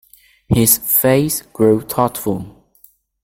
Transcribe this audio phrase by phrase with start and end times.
[0.49, 2.65] His face grew thoughtful.